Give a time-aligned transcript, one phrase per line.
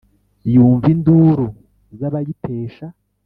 [0.53, 1.47] yumva induru
[1.99, 2.87] z’abayitesha